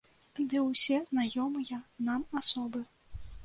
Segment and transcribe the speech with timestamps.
[0.53, 2.87] Ды ўсе знаёмыя нам асобы.